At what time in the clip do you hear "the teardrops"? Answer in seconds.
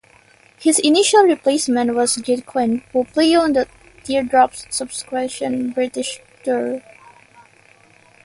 3.53-4.65